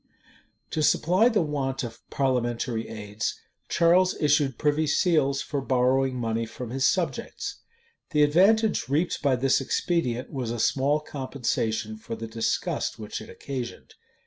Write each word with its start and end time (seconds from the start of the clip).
To 0.71 0.81
supply 0.81 1.29
the 1.29 1.43
want 1.43 1.83
of 1.83 1.99
parliamentary 2.09 2.89
aids, 2.89 3.39
Charles 3.69 4.15
issued 4.19 4.57
privy 4.57 4.87
seals 4.87 5.43
for 5.43 5.61
borrowing 5.61 6.15
money 6.15 6.47
from 6.47 6.71
his 6.71 6.87
subjects.[*] 6.87 7.57
The 8.09 8.23
advantage 8.23 8.89
reaped 8.89 9.21
by 9.21 9.35
this 9.35 9.61
expedient 9.61 10.31
was 10.31 10.49
a 10.49 10.57
small 10.59 11.01
compensation 11.01 11.97
for 11.97 12.15
the 12.15 12.25
disgust 12.25 12.97
which 12.97 13.21
it 13.21 13.29
occasioned. 13.29 13.93